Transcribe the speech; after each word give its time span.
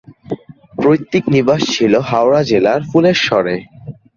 পৈতৃক 0.77 1.25
নিবাস 1.35 1.61
ছিল 1.73 1.93
হাওড়া 2.09 2.41
জেলার 2.49 2.81
ফুলেশ্বরে। 2.91 3.55